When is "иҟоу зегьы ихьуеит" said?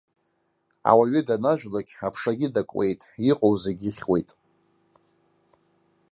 3.29-4.29